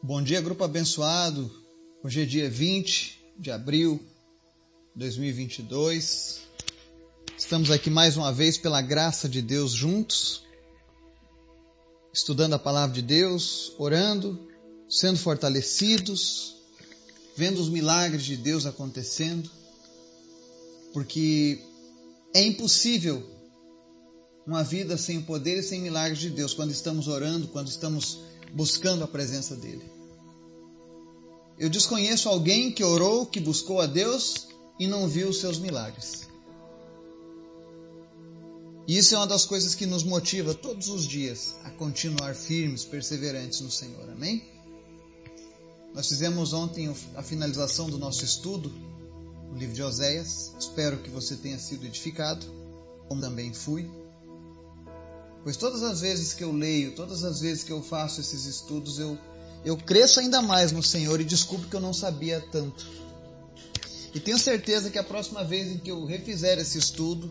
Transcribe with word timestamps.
Bom 0.00 0.22
dia, 0.22 0.40
grupo 0.40 0.62
abençoado. 0.62 1.50
Hoje 2.04 2.22
é 2.22 2.24
dia 2.24 2.48
20 2.48 3.20
de 3.36 3.50
abril 3.50 4.00
de 4.94 5.00
2022. 5.00 6.38
Estamos 7.36 7.68
aqui 7.68 7.90
mais 7.90 8.16
uma 8.16 8.32
vez 8.32 8.56
pela 8.56 8.80
graça 8.80 9.28
de 9.28 9.42
Deus 9.42 9.72
juntos, 9.72 10.44
estudando 12.12 12.52
a 12.54 12.58
palavra 12.60 12.94
de 12.94 13.02
Deus, 13.02 13.72
orando, 13.76 14.48
sendo 14.88 15.18
fortalecidos, 15.18 16.54
vendo 17.36 17.60
os 17.60 17.68
milagres 17.68 18.24
de 18.24 18.36
Deus 18.36 18.66
acontecendo, 18.66 19.50
porque 20.92 21.60
é 22.32 22.42
impossível 22.44 23.28
uma 24.48 24.64
vida 24.64 24.96
sem 24.96 25.18
o 25.18 25.22
poder 25.24 25.58
e 25.58 25.62
sem 25.62 25.82
milagres 25.82 26.18
de 26.18 26.30
Deus 26.30 26.54
quando 26.54 26.70
estamos 26.70 27.06
orando, 27.06 27.48
quando 27.48 27.68
estamos 27.68 28.20
buscando 28.54 29.04
a 29.04 29.06
presença 29.06 29.54
dele. 29.54 29.84
Eu 31.58 31.68
desconheço 31.68 32.30
alguém 32.30 32.72
que 32.72 32.82
orou, 32.82 33.26
que 33.26 33.40
buscou 33.40 33.78
a 33.78 33.84
Deus 33.86 34.46
e 34.80 34.86
não 34.86 35.06
viu 35.06 35.28
os 35.28 35.38
seus 35.38 35.58
milagres. 35.58 36.26
E 38.86 38.96
isso 38.96 39.14
é 39.14 39.18
uma 39.18 39.26
das 39.26 39.44
coisas 39.44 39.74
que 39.74 39.84
nos 39.84 40.02
motiva 40.02 40.54
todos 40.54 40.88
os 40.88 41.06
dias 41.06 41.54
a 41.64 41.70
continuar 41.70 42.34
firmes, 42.34 42.86
perseverantes 42.86 43.60
no 43.60 43.70
Senhor. 43.70 44.08
Amém? 44.08 44.42
Nós 45.94 46.08
fizemos 46.08 46.54
ontem 46.54 46.90
a 47.14 47.22
finalização 47.22 47.90
do 47.90 47.98
nosso 47.98 48.24
estudo 48.24 48.70
no 49.50 49.58
livro 49.58 49.74
de 49.74 49.82
Oséias. 49.82 50.54
Espero 50.58 51.02
que 51.02 51.10
você 51.10 51.36
tenha 51.36 51.58
sido 51.58 51.84
edificado, 51.84 52.46
como 53.08 53.20
também 53.20 53.52
fui. 53.52 54.07
Pois 55.42 55.56
todas 55.56 55.82
as 55.82 56.00
vezes 56.00 56.34
que 56.34 56.44
eu 56.44 56.52
leio, 56.52 56.94
todas 56.94 57.24
as 57.24 57.40
vezes 57.40 57.64
que 57.64 57.72
eu 57.72 57.82
faço 57.82 58.20
esses 58.20 58.44
estudos, 58.44 58.98
eu, 58.98 59.18
eu 59.64 59.76
cresço 59.76 60.20
ainda 60.20 60.42
mais 60.42 60.72
no 60.72 60.82
Senhor 60.82 61.20
e 61.20 61.24
descubro 61.24 61.68
que 61.68 61.76
eu 61.76 61.80
não 61.80 61.94
sabia 61.94 62.40
tanto. 62.52 62.86
E 64.14 64.20
tenho 64.20 64.38
certeza 64.38 64.90
que 64.90 64.98
a 64.98 65.04
próxima 65.04 65.44
vez 65.44 65.70
em 65.70 65.78
que 65.78 65.90
eu 65.90 66.04
refizer 66.04 66.58
esse 66.58 66.78
estudo, 66.78 67.30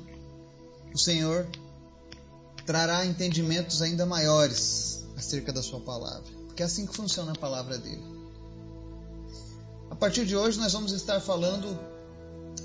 o 0.93 0.97
Senhor 0.97 1.47
trará 2.65 3.05
entendimentos 3.05 3.81
ainda 3.81 4.05
maiores 4.05 5.03
acerca 5.15 5.51
da 5.51 5.61
Sua 5.61 5.79
palavra. 5.79 6.31
Porque 6.45 6.63
é 6.63 6.65
assim 6.65 6.85
que 6.85 6.95
funciona 6.95 7.31
a 7.31 7.35
palavra 7.35 7.77
dele. 7.77 8.03
A 9.89 9.95
partir 9.95 10.25
de 10.25 10.35
hoje, 10.35 10.59
nós 10.59 10.73
vamos 10.73 10.91
estar 10.91 11.19
falando 11.19 11.77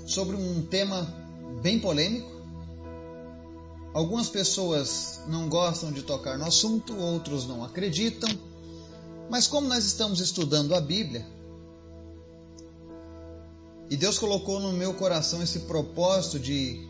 sobre 0.05 0.35
um 0.35 0.65
tema 0.65 1.07
bem 1.61 1.79
polêmico 1.79 2.32
Algumas 3.93 4.27
pessoas 4.27 5.21
não 5.27 5.47
gostam 5.47 5.91
de 5.91 6.01
tocar 6.01 6.37
no 6.37 6.45
assunto, 6.45 6.97
outros 6.97 7.47
não 7.47 7.63
acreditam. 7.63 8.29
Mas 9.29 9.45
como 9.45 9.67
nós 9.67 9.85
estamos 9.85 10.19
estudando 10.19 10.73
a 10.73 10.81
Bíblia, 10.81 11.25
e 13.89 13.95
Deus 13.95 14.17
colocou 14.17 14.59
no 14.59 14.73
meu 14.73 14.95
coração 14.95 15.43
esse 15.43 15.59
propósito 15.61 16.39
de 16.39 16.89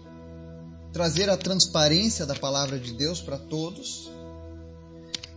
trazer 0.93 1.29
a 1.29 1.35
transparência 1.35 2.25
da 2.25 2.35
palavra 2.35 2.79
de 2.79 2.93
Deus 2.93 3.19
para 3.19 3.37
todos, 3.37 4.09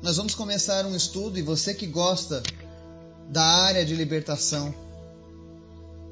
nós 0.00 0.16
vamos 0.18 0.34
começar 0.34 0.86
um 0.86 0.94
estudo 0.94 1.38
e 1.38 1.42
você 1.42 1.74
que 1.74 1.86
gosta 1.86 2.42
da 3.28 3.42
área 3.42 3.84
de 3.84 3.96
libertação, 3.96 4.72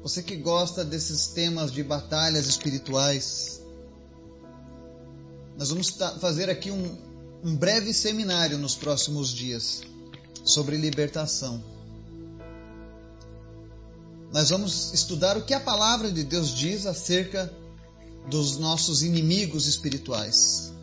você 0.03 0.21
que 0.21 0.35
gosta 0.35 0.83
desses 0.83 1.27
temas 1.27 1.71
de 1.71 1.81
batalhas 1.83 2.47
espirituais, 2.47 3.61
nós 5.57 5.69
vamos 5.69 5.89
fazer 6.19 6.49
aqui 6.49 6.69
um, 6.71 6.97
um 7.43 7.55
breve 7.55 7.93
seminário 7.93 8.57
nos 8.57 8.75
próximos 8.75 9.29
dias 9.33 9.81
sobre 10.43 10.77
libertação. 10.77 11.63
Nós 14.33 14.49
vamos 14.49 14.93
estudar 14.93 15.37
o 15.37 15.45
que 15.45 15.53
a 15.53 15.59
palavra 15.59 16.11
de 16.11 16.23
Deus 16.23 16.53
diz 16.53 16.85
acerca 16.85 17.51
dos 18.29 18.57
nossos 18.57 19.01
inimigos 19.01 19.65
espirituais, 19.65 20.73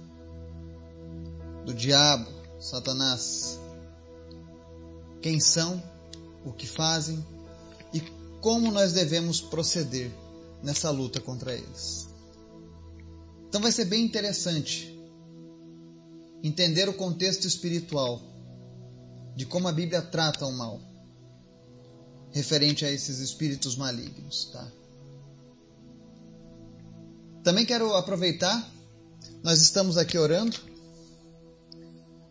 do 1.66 1.74
diabo, 1.74 2.30
Satanás. 2.58 3.58
Quem 5.20 5.38
são, 5.38 5.82
o 6.44 6.52
que 6.52 6.66
fazem 6.66 7.24
e 7.92 8.00
como 8.40 8.72
nós 8.72 8.92
devemos 8.92 9.40
proceder 9.40 10.10
nessa 10.62 10.90
luta 10.90 11.20
contra 11.20 11.52
eles. 11.52 12.11
Então 13.52 13.60
vai 13.60 13.70
ser 13.70 13.84
bem 13.84 14.02
interessante 14.02 14.98
entender 16.42 16.88
o 16.88 16.94
contexto 16.94 17.46
espiritual 17.46 18.18
de 19.36 19.44
como 19.44 19.68
a 19.68 19.72
Bíblia 19.72 20.00
trata 20.00 20.46
o 20.46 20.52
mal 20.52 20.80
referente 22.30 22.82
a 22.86 22.90
esses 22.90 23.18
espíritos 23.18 23.76
malignos, 23.76 24.46
tá? 24.46 24.72
Também 27.44 27.66
quero 27.66 27.92
aproveitar, 27.92 28.72
nós 29.42 29.60
estamos 29.60 29.98
aqui 29.98 30.16
orando 30.16 30.58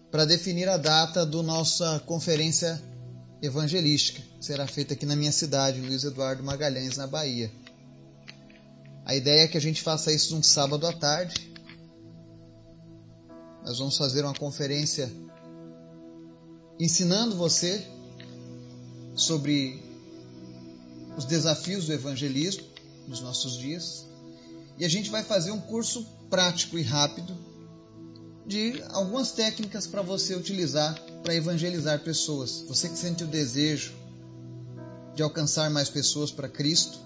para 0.09 0.25
definir 0.25 0.67
a 0.67 0.77
data 0.77 1.23
da 1.23 1.43
nossa 1.43 1.99
conferência 1.99 2.81
evangelística, 3.43 4.23
que 4.39 4.43
será 4.43 4.65
feita 4.65 4.95
aqui 4.95 5.05
na 5.05 5.15
minha 5.15 5.31
cidade, 5.31 5.81
Luiz 5.81 6.03
Eduardo 6.03 6.41
Magalhães, 6.41 6.97
na 6.97 7.05
Bahia. 7.05 7.51
A 9.05 9.15
ideia 9.15 9.43
é 9.43 9.47
que 9.47 9.57
a 9.57 9.61
gente 9.61 9.81
faça 9.81 10.11
isso 10.11 10.35
num 10.35 10.43
sábado 10.43 10.85
à 10.87 10.93
tarde. 10.93 11.51
Nós 13.63 13.77
vamos 13.77 13.97
fazer 13.97 14.23
uma 14.23 14.33
conferência 14.33 15.11
ensinando 16.79 17.35
você 17.35 17.85
sobre 19.15 19.83
os 21.17 21.25
desafios 21.25 21.85
do 21.85 21.93
evangelismo 21.93 22.63
nos 23.07 23.21
nossos 23.21 23.57
dias. 23.57 24.05
E 24.77 24.85
a 24.85 24.89
gente 24.89 25.09
vai 25.09 25.23
fazer 25.23 25.51
um 25.51 25.59
curso 25.59 26.05
prático 26.29 26.77
e 26.77 26.81
rápido 26.81 27.37
de 28.45 28.81
algumas 28.89 29.31
técnicas 29.31 29.85
para 29.85 30.01
você 30.01 30.35
utilizar 30.35 30.99
para 31.23 31.35
evangelizar 31.35 31.99
pessoas. 31.99 32.63
Você 32.67 32.89
que 32.89 32.97
sente 32.97 33.23
o 33.23 33.27
desejo 33.27 33.93
de 35.13 35.21
alcançar 35.21 35.69
mais 35.69 35.89
pessoas 35.89 36.31
para 36.31 36.49
Cristo, 36.49 36.99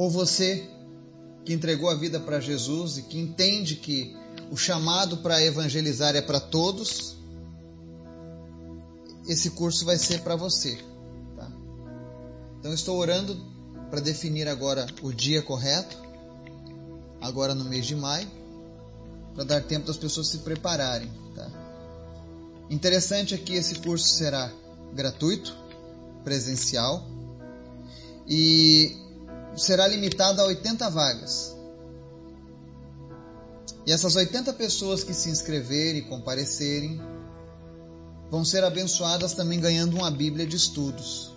ou 0.00 0.08
você 0.08 0.66
que 1.44 1.52
entregou 1.52 1.90
a 1.90 1.94
vida 1.94 2.18
para 2.18 2.40
Jesus 2.40 2.96
e 2.96 3.02
que 3.02 3.18
entende 3.18 3.76
que 3.76 4.16
o 4.50 4.56
chamado 4.56 5.18
para 5.18 5.44
evangelizar 5.44 6.16
é 6.16 6.22
para 6.22 6.40
todos, 6.40 7.18
esse 9.28 9.50
curso 9.50 9.84
vai 9.84 9.98
ser 9.98 10.22
para 10.22 10.36
você. 10.36 10.78
Tá? 11.36 11.52
Então 12.58 12.72
estou 12.72 12.96
orando 12.96 13.36
para 13.90 14.00
definir 14.00 14.48
agora 14.48 14.86
o 15.02 15.12
dia 15.12 15.42
correto, 15.42 15.98
agora 17.20 17.54
no 17.54 17.66
mês 17.66 17.84
de 17.84 17.94
maio, 17.94 18.26
para 19.34 19.44
dar 19.44 19.62
tempo 19.64 19.86
das 19.86 19.98
pessoas 19.98 20.28
se 20.28 20.38
prepararem. 20.38 21.12
Tá? 21.34 21.46
Interessante 22.70 23.34
é 23.34 23.36
que 23.36 23.52
esse 23.52 23.74
curso 23.74 24.08
será 24.08 24.50
gratuito, 24.94 25.54
presencial 26.24 27.06
e 28.26 29.09
será 29.56 29.86
limitado 29.86 30.40
a 30.40 30.44
80 30.44 30.90
vagas. 30.90 31.56
E 33.86 33.92
essas 33.92 34.14
80 34.14 34.52
pessoas 34.52 35.02
que 35.02 35.14
se 35.14 35.30
inscreverem 35.30 36.02
e 36.02 36.04
comparecerem 36.04 37.00
vão 38.30 38.44
ser 38.44 38.62
abençoadas 38.62 39.32
também 39.32 39.58
ganhando 39.58 39.96
uma 39.96 40.10
Bíblia 40.10 40.46
de 40.46 40.56
estudos 40.56 41.34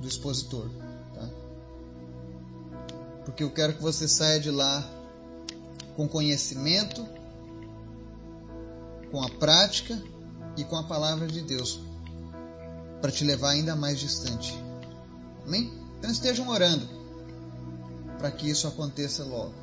do 0.00 0.08
expositor. 0.08 0.68
Tá? 1.14 1.30
Porque 3.24 3.44
eu 3.44 3.50
quero 3.50 3.74
que 3.74 3.82
você 3.82 4.08
saia 4.08 4.40
de 4.40 4.50
lá 4.50 4.84
com 5.94 6.08
conhecimento, 6.08 7.06
com 9.10 9.22
a 9.22 9.28
prática 9.28 10.02
e 10.56 10.64
com 10.64 10.76
a 10.76 10.82
palavra 10.82 11.26
de 11.26 11.42
Deus 11.42 11.80
para 13.00 13.12
te 13.12 13.22
levar 13.22 13.50
ainda 13.50 13.76
mais 13.76 14.00
distante. 14.00 14.58
Amém? 15.44 15.72
Então 15.98 16.10
estejam 16.10 16.48
orando 16.48 17.05
para 18.18 18.30
que 18.30 18.48
isso 18.48 18.66
aconteça 18.66 19.24
logo. 19.24 19.54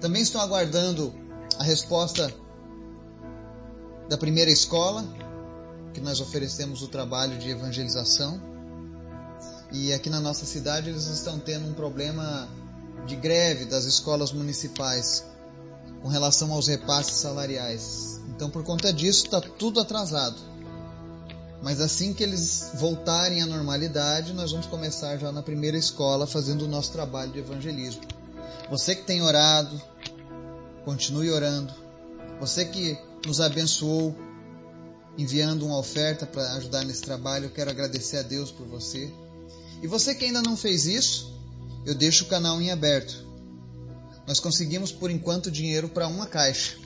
Também 0.00 0.22
estou 0.22 0.40
aguardando 0.40 1.12
a 1.58 1.62
resposta 1.62 2.32
da 4.08 4.16
primeira 4.16 4.50
escola, 4.50 5.04
que 5.92 6.00
nós 6.00 6.20
oferecemos 6.20 6.82
o 6.82 6.88
trabalho 6.88 7.38
de 7.38 7.50
evangelização. 7.50 8.40
E 9.72 9.92
aqui 9.92 10.10
na 10.10 10.20
nossa 10.20 10.46
cidade 10.46 10.90
eles 10.90 11.06
estão 11.06 11.38
tendo 11.38 11.68
um 11.68 11.74
problema 11.74 12.48
de 13.06 13.14
greve 13.16 13.66
das 13.66 13.84
escolas 13.84 14.32
municipais 14.32 15.24
com 16.02 16.08
relação 16.08 16.52
aos 16.52 16.66
repasses 16.66 17.14
salariais. 17.14 18.20
Então, 18.28 18.50
por 18.50 18.64
conta 18.64 18.92
disso, 18.92 19.26
está 19.26 19.40
tudo 19.40 19.80
atrasado. 19.80 20.49
Mas 21.62 21.80
assim 21.80 22.14
que 22.14 22.22
eles 22.22 22.70
voltarem 22.74 23.42
à 23.42 23.46
normalidade, 23.46 24.32
nós 24.32 24.50
vamos 24.50 24.66
começar 24.66 25.18
já 25.18 25.30
na 25.30 25.42
primeira 25.42 25.76
escola 25.76 26.26
fazendo 26.26 26.62
o 26.62 26.68
nosso 26.68 26.90
trabalho 26.90 27.32
de 27.32 27.38
evangelismo. 27.38 28.02
Você 28.70 28.94
que 28.94 29.02
tem 29.02 29.20
orado, 29.22 29.80
continue 30.84 31.30
orando. 31.30 31.72
Você 32.38 32.64
que 32.64 32.98
nos 33.26 33.40
abençoou 33.40 34.16
enviando 35.18 35.66
uma 35.66 35.78
oferta 35.78 36.24
para 36.24 36.54
ajudar 36.54 36.84
nesse 36.84 37.02
trabalho. 37.02 37.46
Eu 37.46 37.50
quero 37.50 37.70
agradecer 37.70 38.18
a 38.18 38.22
Deus 38.22 38.50
por 38.50 38.66
você. 38.66 39.12
E 39.82 39.86
você 39.86 40.14
que 40.14 40.24
ainda 40.24 40.40
não 40.40 40.56
fez 40.56 40.86
isso, 40.86 41.32
eu 41.84 41.94
deixo 41.94 42.24
o 42.24 42.28
canal 42.28 42.60
em 42.60 42.70
aberto. 42.70 43.26
Nós 44.26 44.40
conseguimos 44.40 44.92
por 44.92 45.10
enquanto 45.10 45.50
dinheiro 45.50 45.88
para 45.88 46.06
uma 46.06 46.26
caixa. 46.26 46.76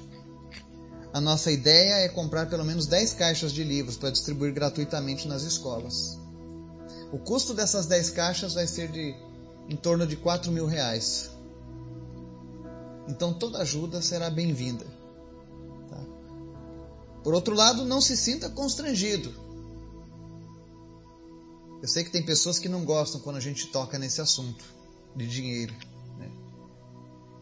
A 1.15 1.21
nossa 1.21 1.53
ideia 1.53 2.05
é 2.05 2.09
comprar 2.09 2.47
pelo 2.51 2.65
menos 2.65 2.89
10 2.89 3.13
caixas 3.15 3.53
de 3.53 3.63
livros 3.63 3.97
para 3.97 4.11
distribuir 4.11 4.53
gratuitamente 4.53 5.29
nas 5.29 5.45
escolas. 5.45 6.19
O 7.13 7.19
custo 7.19 7.55
dessas 7.55 7.87
10 7.87 8.11
caixas 8.11 8.53
vai 8.53 8.67
ser 8.67 8.91
de 8.91 9.15
em 9.69 9.77
torno 9.77 10.09
de 10.09 10.17
4 10.17 10.51
mil 10.51 10.67
reais. 10.67 11.31
Então 13.07 13.33
toda 13.33 13.59
ajuda 13.59 14.03
será 14.03 14.29
bem-vinda. 14.29 14.85
Tá? 15.89 16.05
Por 17.23 17.33
outro 17.33 17.55
lado, 17.55 17.85
não 17.85 18.01
se 18.01 18.17
sinta 18.17 18.51
constrangido. 18.51 19.33
Eu 21.81 21.87
sei 21.87 22.03
que 22.03 22.11
tem 22.11 22.25
pessoas 22.25 22.59
que 22.59 22.69
não 22.69 22.85
gostam 22.85 23.21
quando 23.21 23.37
a 23.37 23.41
gente 23.41 23.69
toca 23.69 24.01
nesse 24.01 24.21
assunto 24.21 24.65
de 25.15 25.29
dinheiro. 25.29 25.75
Né? 26.19 26.29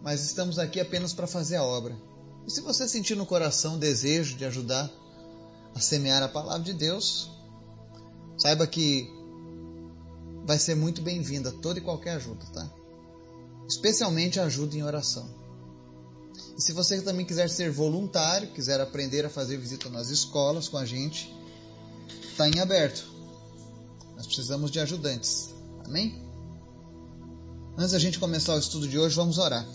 Mas 0.03 0.23
estamos 0.23 0.59
aqui 0.59 0.79
apenas 0.79 1.15
para 1.15 1.27
fazer 1.27 1.57
a 1.57 1.65
obra. 1.65 2.12
E 2.47 2.51
se 2.51 2.61
você 2.61 2.89
sentir 2.89 3.15
no 3.15 3.27
coração 3.27 3.79
desejo 3.79 4.37
de 4.37 4.45
ajudar 4.45 4.91
a 5.75 5.81
semear 5.81 6.23
a 6.23 6.29
palavra 6.29 6.63
de 6.63 6.73
Deus, 6.73 7.31
saiba 8.37 8.67
que 8.67 9.09
vai 10.45 10.59
ser 10.59 10.75
muito 10.75 11.01
bem-vinda 11.01 11.53
toda 11.53 11.79
e 11.79 11.83
qualquer 11.83 12.17
ajuda, 12.17 12.45
tá? 12.53 12.69
Especialmente 13.69 14.41
ajuda 14.41 14.77
em 14.77 14.83
oração. 14.83 15.29
E 16.57 16.61
se 16.61 16.73
você 16.73 17.01
também 17.01 17.25
quiser 17.25 17.49
ser 17.49 17.71
voluntário, 17.71 18.53
quiser 18.53 18.81
aprender 18.81 19.25
a 19.25 19.31
fazer 19.31 19.57
visita 19.57 19.89
nas 19.89 20.11
escolas 20.11 20.69
com 20.69 20.77
a 20.77 20.85
gente, 20.85 21.35
está 22.31 22.49
em 22.49 22.59
aberto. 22.59 23.05
Nós 24.17 24.27
precisamos 24.27 24.71
de 24.71 24.81
ajudantes. 24.81 25.55
Amém? 25.85 26.21
Antes 27.77 27.93
da 27.93 27.99
gente 27.99 28.19
começar 28.19 28.55
o 28.55 28.59
estudo 28.59 28.87
de 28.87 28.99
hoje, 28.99 29.15
vamos 29.15 29.39
orar. 29.39 29.67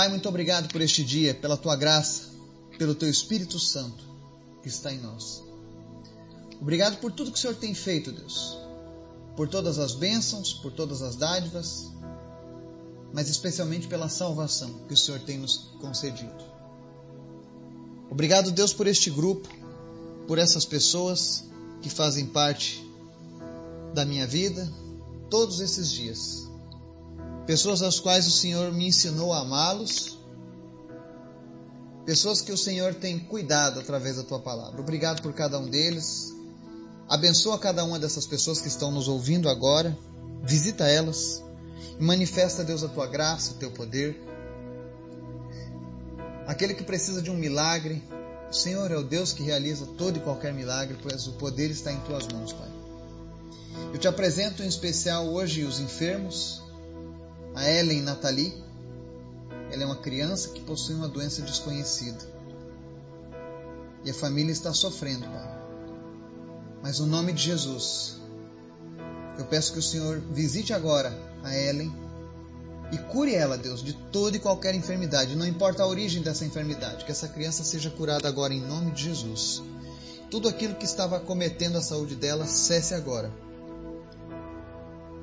Pai, 0.00 0.08
muito 0.08 0.30
obrigado 0.30 0.72
por 0.72 0.80
este 0.80 1.04
dia, 1.04 1.34
pela 1.34 1.58
tua 1.58 1.76
graça, 1.76 2.30
pelo 2.78 2.94
teu 2.94 3.10
Espírito 3.10 3.58
Santo 3.58 4.02
que 4.62 4.68
está 4.70 4.90
em 4.90 4.98
nós. 4.98 5.44
Obrigado 6.58 6.96
por 7.00 7.12
tudo 7.12 7.30
que 7.30 7.36
o 7.36 7.38
Senhor 7.38 7.54
tem 7.54 7.74
feito, 7.74 8.10
Deus. 8.10 8.56
Por 9.36 9.46
todas 9.46 9.78
as 9.78 9.92
bênçãos, 9.92 10.54
por 10.54 10.72
todas 10.72 11.02
as 11.02 11.16
dádivas, 11.16 11.92
mas 13.12 13.28
especialmente 13.28 13.88
pela 13.88 14.08
salvação 14.08 14.72
que 14.88 14.94
o 14.94 14.96
Senhor 14.96 15.20
tem 15.20 15.36
nos 15.36 15.70
concedido. 15.78 16.44
Obrigado, 18.10 18.50
Deus, 18.52 18.72
por 18.72 18.86
este 18.86 19.10
grupo, 19.10 19.50
por 20.26 20.38
essas 20.38 20.64
pessoas 20.64 21.44
que 21.82 21.90
fazem 21.90 22.24
parte 22.24 22.82
da 23.92 24.06
minha 24.06 24.26
vida 24.26 24.66
todos 25.28 25.60
esses 25.60 25.92
dias. 25.92 26.49
Pessoas 27.50 27.82
às 27.82 27.98
quais 27.98 28.28
o 28.28 28.30
Senhor 28.30 28.72
me 28.72 28.86
ensinou 28.86 29.32
a 29.32 29.40
amá-los. 29.40 30.16
Pessoas 32.06 32.40
que 32.40 32.52
o 32.52 32.56
Senhor 32.56 32.94
tem 32.94 33.18
cuidado 33.18 33.80
através 33.80 34.18
da 34.18 34.22
tua 34.22 34.38
palavra. 34.38 34.80
Obrigado 34.80 35.20
por 35.20 35.32
cada 35.32 35.58
um 35.58 35.68
deles. 35.68 36.32
Abençoa 37.08 37.58
cada 37.58 37.82
uma 37.82 37.98
dessas 37.98 38.24
pessoas 38.24 38.60
que 38.60 38.68
estão 38.68 38.92
nos 38.92 39.08
ouvindo 39.08 39.48
agora. 39.48 39.98
Visita 40.44 40.86
elas 40.86 41.42
manifesta, 41.98 42.62
Deus, 42.62 42.84
a 42.84 42.88
tua 42.88 43.08
graça, 43.08 43.50
o 43.50 43.54
teu 43.54 43.72
poder. 43.72 44.16
Aquele 46.46 46.72
que 46.72 46.84
precisa 46.84 47.20
de 47.20 47.32
um 47.32 47.36
milagre, 47.36 48.00
o 48.48 48.54
Senhor 48.54 48.92
é 48.92 48.96
o 48.96 49.02
Deus 49.02 49.32
que 49.32 49.42
realiza 49.42 49.86
todo 49.98 50.18
e 50.18 50.20
qualquer 50.20 50.54
milagre, 50.54 50.96
pois 51.02 51.26
o 51.26 51.32
poder 51.32 51.68
está 51.68 51.92
em 51.92 51.98
tuas 52.02 52.28
mãos, 52.28 52.52
Pai. 52.52 52.70
Eu 53.92 53.98
te 53.98 54.06
apresento 54.06 54.62
em 54.62 54.68
especial 54.68 55.26
hoje 55.26 55.64
os 55.64 55.80
enfermos, 55.80 56.69
a 57.54 57.70
Ellen 57.70 58.02
Nathalie. 58.02 58.62
Ela 59.70 59.82
é 59.84 59.86
uma 59.86 59.96
criança 59.96 60.48
que 60.48 60.60
possui 60.60 60.94
uma 60.94 61.08
doença 61.08 61.42
desconhecida. 61.42 62.18
E 64.04 64.10
a 64.10 64.14
família 64.14 64.50
está 64.50 64.72
sofrendo, 64.72 65.26
Pai. 65.26 65.60
Mas 66.82 66.98
no 66.98 67.06
nome 67.06 67.32
de 67.32 67.42
Jesus, 67.42 68.16
eu 69.38 69.44
peço 69.44 69.72
que 69.72 69.78
o 69.78 69.82
Senhor 69.82 70.18
visite 70.32 70.72
agora 70.72 71.16
a 71.42 71.56
Ellen 71.56 71.92
e 72.92 72.98
cure 72.98 73.34
ela, 73.34 73.56
Deus, 73.56 73.82
de 73.82 73.92
toda 73.92 74.36
e 74.36 74.40
qualquer 74.40 74.74
enfermidade, 74.74 75.36
não 75.36 75.46
importa 75.46 75.82
a 75.82 75.86
origem 75.86 76.22
dessa 76.22 76.44
enfermidade, 76.44 77.04
que 77.04 77.12
essa 77.12 77.28
criança 77.28 77.62
seja 77.62 77.90
curada 77.90 78.26
agora 78.26 78.52
em 78.52 78.60
nome 78.60 78.90
de 78.90 79.04
Jesus. 79.04 79.62
Tudo 80.30 80.48
aquilo 80.48 80.74
que 80.74 80.84
estava 80.84 81.20
cometendo 81.20 81.76
a 81.76 81.82
saúde 81.82 82.16
dela, 82.16 82.46
cesse 82.46 82.94
agora. 82.94 83.30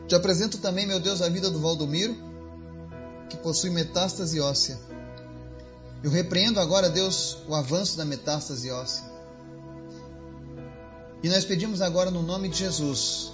Te 0.08 0.16
apresento 0.16 0.58
também, 0.60 0.88
meu 0.88 1.00
Deus, 1.00 1.22
a 1.22 1.28
vida 1.28 1.50
do 1.50 1.60
Valdomiro, 1.60 2.16
que 3.30 3.36
possui 3.38 3.70
metástase 3.70 4.40
óssea. 4.40 4.80
Eu 6.02 6.10
repreendo 6.10 6.60
agora, 6.60 6.90
Deus, 6.90 7.38
o 7.48 7.54
avanço 7.54 7.98
da 7.98 8.06
metástase 8.06 8.72
óssea. 8.72 9.04
E 11.22 11.28
nós 11.28 11.44
pedimos 11.44 11.82
agora, 11.82 12.10
no 12.10 12.22
nome 12.22 12.48
de 12.48 12.60
Jesus, 12.60 13.34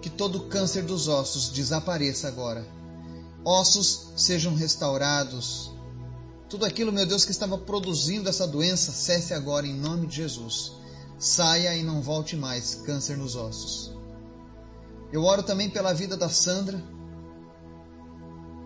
que 0.00 0.08
todo 0.08 0.44
câncer 0.44 0.82
dos 0.82 1.08
ossos 1.08 1.50
desapareça 1.50 2.26
agora. 2.26 2.66
Ossos 3.44 4.12
sejam 4.16 4.54
restaurados. 4.54 5.72
Tudo 6.48 6.64
aquilo, 6.64 6.92
meu 6.92 7.04
Deus, 7.04 7.24
que 7.24 7.32
estava 7.32 7.58
produzindo 7.58 8.30
essa 8.30 8.46
doença, 8.46 8.92
cesse 8.92 9.34
agora 9.34 9.66
em 9.66 9.74
nome 9.74 10.06
de 10.06 10.16
Jesus. 10.16 10.72
Saia 11.18 11.76
e 11.76 11.82
não 11.82 12.00
volte 12.00 12.34
mais 12.34 12.76
câncer 12.76 13.18
nos 13.18 13.36
ossos. 13.36 13.92
Eu 15.14 15.22
oro 15.22 15.44
também 15.44 15.70
pela 15.70 15.92
vida 15.94 16.16
da 16.16 16.28
Sandra. 16.28 16.82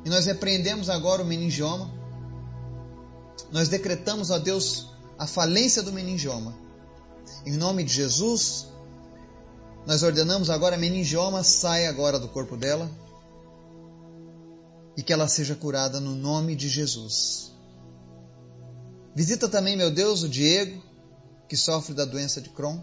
E 0.03 0.09
nós 0.09 0.25
repreendemos 0.25 0.89
agora 0.89 1.23
o 1.23 1.27
meningioma. 1.27 1.93
Nós 3.53 3.69
decretamos 3.69 4.31
a 4.31 4.39
Deus 4.39 4.89
a 5.19 5.27
falência 5.27 5.83
do 5.83 5.93
meningioma. 5.93 6.57
Em 7.45 7.53
nome 7.53 7.85
de 7.85 7.93
Jesus, 7.93 8.67
nós 9.87 10.03
ordenamos 10.03 10.49
agora 10.49 10.77
a 10.77 10.79
meningioma 10.79 11.45
saia 11.45 11.91
agora 11.91 12.19
do 12.19 12.29
corpo 12.29 12.57
dela 12.57 12.91
e 14.97 15.03
que 15.03 15.13
ela 15.13 15.29
seja 15.29 15.55
curada 15.55 16.01
no 16.01 16.15
nome 16.15 16.57
de 16.57 16.67
Jesus. 16.67 17.53
Visita 19.15 19.51
também, 19.51 19.77
meu 19.77 19.91
Deus, 19.91 20.23
o 20.23 20.29
Diego, 20.31 20.83
que 21.47 21.59
sofre 21.59 21.93
da 21.93 22.07
doença 22.07 22.41
de 22.41 22.49
Crohn. 22.49 22.81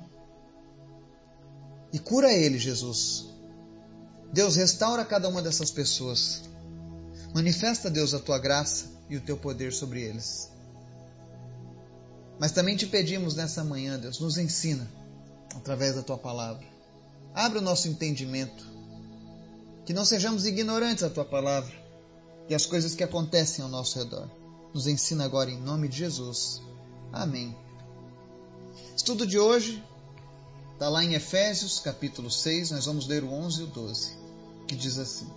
E 1.91 1.97
cura 1.97 2.31
ele, 2.31 2.59
Jesus. 2.59 3.33
Deus, 4.35 4.57
restaura 4.57 5.05
cada 5.05 5.29
uma 5.29 5.41
dessas 5.41 5.71
pessoas. 5.71 6.41
Manifesta, 7.33 7.89
Deus, 7.89 8.13
a 8.13 8.19
tua 8.19 8.37
graça 8.37 8.87
e 9.09 9.15
o 9.15 9.21
teu 9.21 9.37
poder 9.37 9.71
sobre 9.71 10.01
eles. 10.01 10.51
Mas 12.37 12.51
também 12.51 12.75
te 12.75 12.85
pedimos 12.85 13.33
nessa 13.33 13.63
manhã, 13.63 13.97
Deus, 13.97 14.19
nos 14.19 14.37
ensina 14.37 14.91
através 15.55 15.95
da 15.95 16.03
tua 16.03 16.17
palavra. 16.17 16.67
Abre 17.33 17.59
o 17.59 17.61
nosso 17.61 17.87
entendimento. 17.87 18.67
Que 19.85 19.93
não 19.93 20.03
sejamos 20.03 20.45
ignorantes 20.45 21.03
da 21.03 21.09
tua 21.09 21.23
palavra 21.23 21.73
e 22.49 22.53
as 22.53 22.65
coisas 22.65 22.93
que 22.93 23.05
acontecem 23.05 23.63
ao 23.63 23.71
nosso 23.71 23.97
redor. 23.97 24.29
Nos 24.73 24.85
ensina 24.85 25.23
agora 25.23 25.49
em 25.49 25.61
nome 25.61 25.87
de 25.87 25.99
Jesus. 25.99 26.61
Amém. 27.13 27.55
Estudo 28.97 29.25
de 29.25 29.39
hoje 29.39 29.81
está 30.73 30.89
lá 30.89 31.05
em 31.05 31.13
Efésios, 31.13 31.79
capítulo 31.79 32.29
6, 32.29 32.71
nós 32.71 32.85
vamos 32.85 33.07
ler 33.07 33.23
o 33.23 33.31
11 33.31 33.61
e 33.61 33.63
o 33.63 33.67
12, 33.67 34.24
que 34.67 34.75
diz 34.75 34.97
assim: 34.97 35.27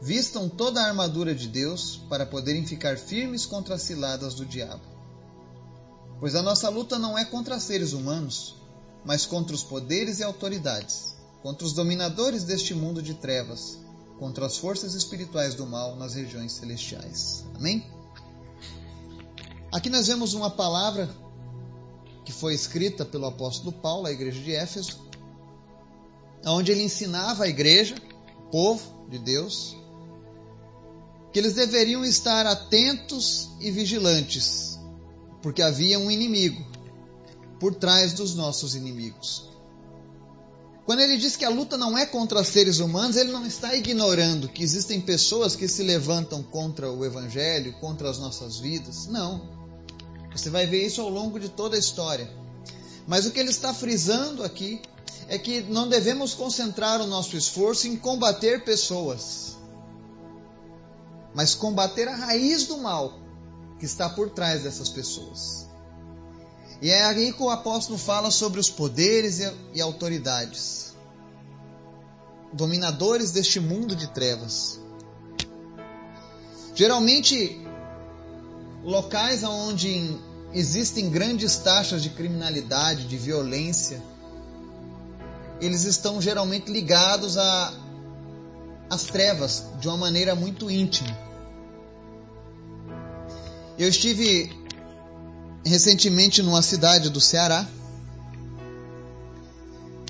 Vistam 0.00 0.48
toda 0.48 0.80
a 0.80 0.86
armadura 0.86 1.34
de 1.34 1.48
Deus 1.48 2.00
para 2.08 2.26
poderem 2.26 2.66
ficar 2.66 2.98
firmes 2.98 3.46
contra 3.46 3.74
as 3.74 3.82
ciladas 3.82 4.34
do 4.34 4.44
diabo. 4.44 4.82
Pois 6.20 6.34
a 6.34 6.42
nossa 6.42 6.68
luta 6.68 6.98
não 6.98 7.16
é 7.18 7.24
contra 7.24 7.58
seres 7.58 7.92
humanos, 7.92 8.56
mas 9.04 9.26
contra 9.26 9.54
os 9.54 9.62
poderes 9.62 10.20
e 10.20 10.22
autoridades, 10.22 11.14
contra 11.42 11.66
os 11.66 11.72
dominadores 11.72 12.44
deste 12.44 12.74
mundo 12.74 13.02
de 13.02 13.14
trevas, 13.14 13.78
contra 14.18 14.46
as 14.46 14.56
forças 14.56 14.94
espirituais 14.94 15.54
do 15.54 15.66
mal 15.66 15.96
nas 15.96 16.14
regiões 16.14 16.52
celestiais. 16.52 17.44
Amém? 17.54 17.84
Aqui 19.72 19.90
nós 19.90 20.06
vemos 20.06 20.34
uma 20.34 20.50
palavra 20.50 21.08
que 22.24 22.32
foi 22.32 22.54
escrita 22.54 23.04
pelo 23.04 23.26
apóstolo 23.26 23.72
Paulo 23.72 24.06
à 24.06 24.12
igreja 24.12 24.40
de 24.40 24.54
Éfeso, 24.54 24.98
onde 26.52 26.72
ele 26.72 26.82
ensinava 26.82 27.44
a 27.44 27.48
igreja, 27.48 27.94
o 28.38 28.50
povo 28.50 29.08
de 29.08 29.18
Deus, 29.18 29.76
que 31.32 31.38
eles 31.38 31.54
deveriam 31.54 32.04
estar 32.04 32.46
atentos 32.46 33.50
e 33.60 33.70
vigilantes, 33.70 34.78
porque 35.42 35.62
havia 35.62 35.98
um 35.98 36.10
inimigo, 36.10 36.64
por 37.58 37.74
trás 37.74 38.12
dos 38.12 38.34
nossos 38.34 38.74
inimigos. 38.74 39.48
Quando 40.86 41.00
ele 41.00 41.16
diz 41.16 41.34
que 41.34 41.46
a 41.46 41.48
luta 41.48 41.78
não 41.78 41.96
é 41.96 42.04
contra 42.04 42.44
seres 42.44 42.78
humanos, 42.78 43.16
ele 43.16 43.32
não 43.32 43.46
está 43.46 43.74
ignorando 43.74 44.48
que 44.48 44.62
existem 44.62 45.00
pessoas 45.00 45.56
que 45.56 45.66
se 45.66 45.82
levantam 45.82 46.42
contra 46.42 46.92
o 46.92 47.04
Evangelho, 47.04 47.72
contra 47.80 48.10
as 48.10 48.18
nossas 48.18 48.58
vidas. 48.58 49.06
Não. 49.06 49.48
Você 50.30 50.50
vai 50.50 50.66
ver 50.66 50.84
isso 50.84 51.00
ao 51.00 51.08
longo 51.08 51.40
de 51.40 51.48
toda 51.48 51.74
a 51.74 51.78
história. 51.78 52.30
Mas 53.06 53.24
o 53.24 53.30
que 53.30 53.40
ele 53.40 53.48
está 53.48 53.72
frisando 53.72 54.42
aqui 54.42 54.82
é 55.28 55.38
que 55.38 55.62
não 55.62 55.88
devemos 55.88 56.34
concentrar 56.34 57.00
o 57.00 57.06
nosso 57.06 57.36
esforço 57.36 57.86
em 57.86 57.96
combater 57.96 58.64
pessoas, 58.64 59.56
mas 61.34 61.54
combater 61.54 62.08
a 62.08 62.14
raiz 62.14 62.66
do 62.66 62.78
mal 62.78 63.18
que 63.78 63.84
está 63.84 64.08
por 64.08 64.30
trás 64.30 64.62
dessas 64.62 64.88
pessoas. 64.88 65.66
E 66.80 66.90
é 66.90 67.04
aí 67.04 67.32
que 67.32 67.42
o 67.42 67.50
apóstolo 67.50 67.98
fala 67.98 68.30
sobre 68.30 68.60
os 68.60 68.68
poderes 68.68 69.40
e 69.72 69.80
autoridades, 69.80 70.94
dominadores 72.52 73.30
deste 73.30 73.58
mundo 73.58 73.96
de 73.96 74.08
trevas. 74.08 74.80
Geralmente, 76.74 77.60
locais 78.82 79.42
onde 79.42 80.18
existem 80.52 81.08
grandes 81.08 81.56
taxas 81.56 82.02
de 82.02 82.10
criminalidade, 82.10 83.06
de 83.06 83.16
violência, 83.16 84.02
eles 85.60 85.84
estão 85.84 86.20
geralmente 86.20 86.70
ligados 86.70 87.36
a 87.38 87.72
as 88.90 89.04
trevas 89.04 89.64
de 89.80 89.88
uma 89.88 89.96
maneira 89.96 90.34
muito 90.34 90.70
íntima. 90.70 91.16
Eu 93.78 93.88
estive 93.88 94.52
recentemente 95.64 96.42
numa 96.42 96.62
cidade 96.62 97.08
do 97.08 97.20
Ceará 97.20 97.66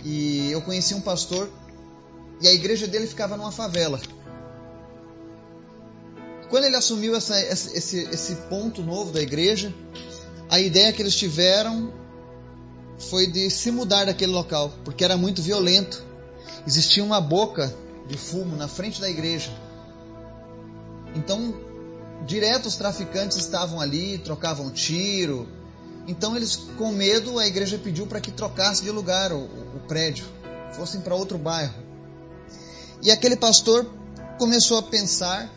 e 0.04 0.50
eu 0.50 0.60
conheci 0.60 0.94
um 0.94 1.00
pastor 1.00 1.48
e 2.42 2.48
a 2.48 2.52
igreja 2.52 2.86
dele 2.86 3.06
ficava 3.06 3.36
numa 3.36 3.52
favela. 3.52 4.00
Quando 6.50 6.64
ele 6.64 6.76
assumiu 6.76 7.16
essa, 7.16 7.40
esse, 7.40 7.98
esse 7.98 8.34
ponto 8.50 8.82
novo 8.82 9.12
da 9.12 9.22
igreja, 9.22 9.72
a 10.50 10.60
ideia 10.60 10.92
que 10.92 11.00
eles 11.00 11.16
tiveram 11.16 11.92
foi 12.98 13.26
de 13.26 13.50
se 13.50 13.70
mudar 13.70 14.06
daquele 14.06 14.32
local, 14.32 14.72
porque 14.84 15.04
era 15.04 15.16
muito 15.16 15.42
violento. 15.42 16.02
Existia 16.66 17.02
uma 17.02 17.20
boca 17.20 17.74
de 18.06 18.16
fumo 18.16 18.56
na 18.56 18.68
frente 18.68 19.00
da 19.00 19.08
igreja. 19.08 19.50
Então, 21.14 21.54
direto 22.26 22.66
os 22.66 22.76
traficantes 22.76 23.36
estavam 23.36 23.80
ali, 23.80 24.18
trocavam 24.18 24.70
tiro. 24.70 25.48
Então, 26.06 26.36
eles, 26.36 26.56
com 26.76 26.92
medo, 26.92 27.38
a 27.38 27.46
igreja 27.46 27.78
pediu 27.78 28.06
para 28.06 28.20
que 28.20 28.30
trocasse 28.30 28.82
de 28.82 28.90
lugar 28.90 29.32
o, 29.32 29.44
o 29.44 29.80
prédio, 29.86 30.26
fossem 30.72 31.00
para 31.00 31.14
outro 31.14 31.38
bairro. 31.38 31.74
E 33.02 33.10
aquele 33.10 33.36
pastor 33.36 33.90
começou 34.38 34.78
a 34.78 34.82
pensar, 34.82 35.50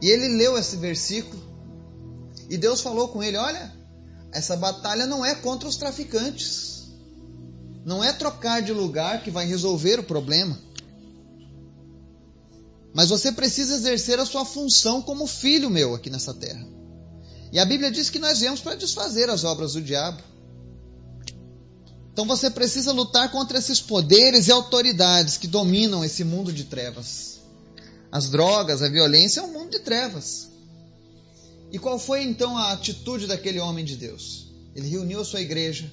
e 0.00 0.08
ele 0.08 0.28
leu 0.28 0.58
esse 0.58 0.76
versículo, 0.76 1.42
e 2.48 2.56
Deus 2.56 2.80
falou 2.80 3.08
com 3.08 3.22
ele: 3.22 3.36
Olha, 3.36 3.72
essa 4.32 4.56
batalha 4.56 5.06
não 5.06 5.24
é 5.24 5.34
contra 5.34 5.68
os 5.68 5.76
traficantes. 5.76 6.90
Não 7.84 8.02
é 8.02 8.12
trocar 8.12 8.62
de 8.62 8.72
lugar 8.72 9.22
que 9.22 9.30
vai 9.30 9.46
resolver 9.46 10.00
o 10.00 10.04
problema. 10.04 10.58
Mas 12.94 13.08
você 13.08 13.32
precisa 13.32 13.74
exercer 13.74 14.18
a 14.18 14.26
sua 14.26 14.44
função 14.44 15.02
como 15.02 15.26
filho 15.26 15.68
meu 15.68 15.94
aqui 15.94 16.08
nessa 16.08 16.32
terra. 16.32 16.66
E 17.52 17.58
a 17.58 17.64
Bíblia 17.64 17.90
diz 17.90 18.08
que 18.08 18.18
nós 18.18 18.40
viemos 18.40 18.60
para 18.60 18.74
desfazer 18.74 19.28
as 19.28 19.44
obras 19.44 19.74
do 19.74 19.82
diabo. 19.82 20.22
Então 22.12 22.26
você 22.26 22.50
precisa 22.50 22.92
lutar 22.92 23.30
contra 23.30 23.58
esses 23.58 23.80
poderes 23.80 24.46
e 24.46 24.52
autoridades 24.52 25.36
que 25.36 25.46
dominam 25.46 26.04
esse 26.04 26.24
mundo 26.24 26.52
de 26.52 26.64
trevas. 26.64 27.40
As 28.10 28.28
drogas, 28.28 28.82
a 28.82 28.88
violência 28.88 29.40
é 29.40 29.42
um 29.42 29.52
mundo 29.52 29.70
de 29.70 29.80
trevas. 29.80 30.51
E 31.72 31.78
qual 31.78 31.98
foi 31.98 32.22
então 32.22 32.56
a 32.56 32.72
atitude 32.72 33.26
daquele 33.26 33.58
homem 33.58 33.82
de 33.82 33.96
Deus? 33.96 34.52
Ele 34.74 34.88
reuniu 34.88 35.20
a 35.20 35.24
sua 35.24 35.40
igreja 35.40 35.90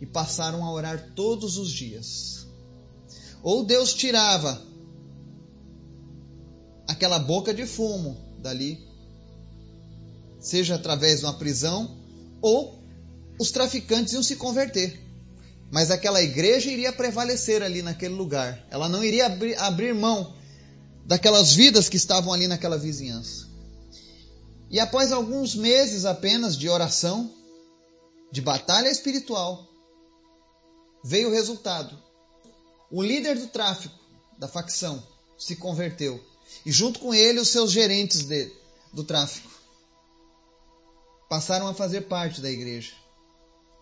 e 0.00 0.06
passaram 0.06 0.64
a 0.64 0.72
orar 0.72 1.12
todos 1.16 1.58
os 1.58 1.70
dias. 1.70 2.46
Ou 3.42 3.64
Deus 3.64 3.92
tirava 3.92 4.62
aquela 6.86 7.18
boca 7.18 7.52
de 7.52 7.66
fumo 7.66 8.16
dali, 8.38 8.78
seja 10.38 10.76
através 10.76 11.20
de 11.20 11.26
uma 11.26 11.34
prisão, 11.34 11.98
ou 12.40 12.80
os 13.38 13.50
traficantes 13.50 14.12
iam 14.14 14.22
se 14.22 14.36
converter. 14.36 15.00
Mas 15.72 15.90
aquela 15.90 16.22
igreja 16.22 16.70
iria 16.70 16.92
prevalecer 16.92 17.62
ali 17.62 17.82
naquele 17.82 18.14
lugar. 18.14 18.64
Ela 18.70 18.88
não 18.88 19.02
iria 19.02 19.26
abrir, 19.58 19.94
mão 19.94 20.34
daquelas 21.04 21.52
vidas 21.52 21.88
que 21.88 21.96
estavam 21.96 22.32
ali 22.32 22.46
naquela 22.46 22.78
vizinhança. 22.78 23.49
E 24.70 24.78
após 24.78 25.10
alguns 25.10 25.56
meses 25.56 26.04
apenas 26.04 26.56
de 26.56 26.68
oração, 26.68 27.34
de 28.30 28.40
batalha 28.40 28.88
espiritual, 28.88 29.68
veio 31.02 31.28
o 31.28 31.32
resultado. 31.32 32.00
O 32.88 33.02
líder 33.02 33.36
do 33.36 33.48
tráfico, 33.48 33.98
da 34.38 34.46
facção, 34.46 35.02
se 35.36 35.56
converteu. 35.56 36.24
E 36.64 36.70
junto 36.70 37.00
com 37.00 37.12
ele, 37.12 37.40
os 37.40 37.48
seus 37.48 37.72
gerentes 37.72 38.24
de, 38.24 38.52
do 38.92 39.02
tráfico 39.02 39.50
passaram 41.28 41.66
a 41.66 41.74
fazer 41.74 42.02
parte 42.02 42.40
da 42.40 42.50
igreja. 42.50 42.92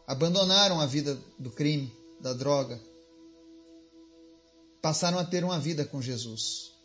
Abandonaram 0.07 0.81
a 0.81 0.87
vida 0.87 1.19
do 1.39 1.51
crime, 1.51 1.93
da 2.21 2.33
droga. 2.33 2.81
Passaram 4.81 5.19
a 5.19 5.25
ter 5.25 5.45
uma 5.45 5.59
vida 5.59 5.85
com 5.85 6.01
Jesus. 6.01 6.78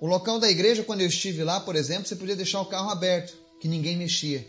O 0.00 0.06
local 0.06 0.38
da 0.38 0.48
igreja, 0.48 0.84
quando 0.84 1.00
eu 1.00 1.08
estive 1.08 1.42
lá, 1.42 1.60
por 1.60 1.74
exemplo, 1.74 2.06
você 2.06 2.14
podia 2.14 2.36
deixar 2.36 2.60
o 2.60 2.66
carro 2.66 2.90
aberto, 2.90 3.36
que 3.60 3.66
ninguém 3.66 3.96
mexia. 3.96 4.46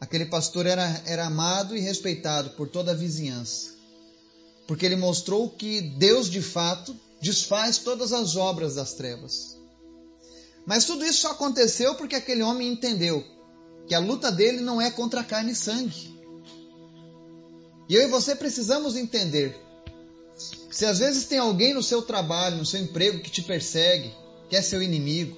Aquele 0.00 0.26
pastor 0.26 0.66
era, 0.66 1.02
era 1.06 1.26
amado 1.26 1.76
e 1.76 1.80
respeitado 1.80 2.50
por 2.50 2.68
toda 2.68 2.92
a 2.92 2.94
vizinhança, 2.94 3.70
porque 4.66 4.86
ele 4.86 4.96
mostrou 4.96 5.50
que 5.50 5.80
Deus 5.80 6.28
de 6.28 6.42
fato 6.42 6.96
desfaz 7.20 7.78
todas 7.78 8.12
as 8.12 8.36
obras 8.36 8.76
das 8.76 8.94
trevas. 8.94 9.56
Mas 10.66 10.84
tudo 10.84 11.04
isso 11.04 11.22
só 11.22 11.32
aconteceu 11.32 11.94
porque 11.96 12.14
aquele 12.14 12.42
homem 12.42 12.68
entendeu 12.68 13.24
que 13.86 13.94
a 13.94 13.98
luta 13.98 14.30
dele 14.30 14.60
não 14.60 14.80
é 14.80 14.90
contra 14.90 15.24
carne 15.24 15.52
e 15.52 15.56
sangue. 15.56 16.16
E 17.88 17.94
eu 17.94 18.02
e 18.02 18.06
você 18.06 18.34
precisamos 18.34 18.96
entender 18.96 19.56
se 20.70 20.86
às 20.86 20.98
vezes 20.98 21.26
tem 21.26 21.38
alguém 21.38 21.74
no 21.74 21.82
seu 21.82 22.02
trabalho, 22.02 22.56
no 22.56 22.66
seu 22.66 22.80
emprego 22.80 23.20
que 23.20 23.30
te 23.30 23.42
persegue, 23.42 24.12
que 24.48 24.56
é 24.56 24.62
seu 24.62 24.82
inimigo, 24.82 25.36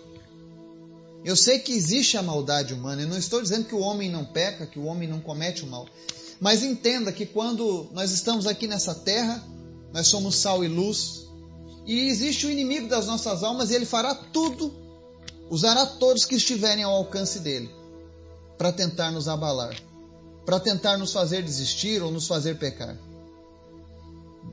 eu 1.25 1.35
sei 1.35 1.59
que 1.59 1.73
existe 1.73 2.19
a 2.19 2.23
maldade 2.23 2.75
humana. 2.75 3.03
Eu 3.03 3.09
não 3.09 3.17
estou 3.17 3.41
dizendo 3.41 3.65
que 3.65 3.75
o 3.75 3.81
homem 3.81 4.11
não 4.11 4.25
peca, 4.25 4.67
que 4.67 4.79
o 4.79 4.85
homem 4.85 5.09
não 5.09 5.21
comete 5.21 5.65
o 5.65 5.67
mal. 5.67 5.89
Mas 6.39 6.63
entenda 6.63 7.11
que 7.11 7.25
quando 7.25 7.89
nós 7.93 8.11
estamos 8.11 8.47
aqui 8.47 8.67
nessa 8.67 8.95
terra, 8.95 9.43
nós 9.93 10.07
somos 10.07 10.37
sal 10.37 10.63
e 10.63 10.69
luz. 10.69 11.27
E 11.87 12.09
existe 12.09 12.47
o 12.47 12.51
inimigo 12.51 12.89
das 12.89 13.07
nossas 13.07 13.43
almas 13.43 13.71
e 13.71 13.75
ele 13.75 13.87
fará 13.87 14.15
tudo, 14.15 14.73
usará 15.51 15.87
todos 15.87 16.25
que 16.25 16.35
estiverem 16.35 16.85
ao 16.85 16.95
alcance 16.95 17.39
dele, 17.39 17.71
para 18.59 18.73
tentar 18.73 19.11
nos 19.11 19.29
abalar, 19.29 19.75
para 20.45 20.61
tentar 20.61 20.97
nos 20.97 21.13
fazer 21.13 21.43
desistir 21.43 22.03
ou 22.03 22.11
nos 22.11 22.27
fazer 22.27 22.59
pecar. 22.59 22.99